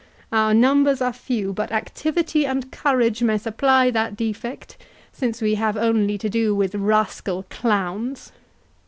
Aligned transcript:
Our 0.31 0.55
numbers 0.55 0.99
are 0.99 1.13
few, 1.13 1.53
but 1.53 1.71
activity 1.71 2.43
and 2.43 2.71
courage 2.71 3.21
may 3.21 3.37
supply 3.37 3.91
that 3.91 4.15
defect, 4.15 4.75
since 5.13 5.43
we 5.43 5.53
have 5.61 5.77
only 5.77 6.17
to 6.17 6.27
do 6.27 6.55
with 6.55 6.73
rascal 6.73 7.45
clowns." 7.51 8.31